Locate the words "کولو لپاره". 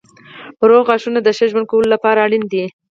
1.71-2.23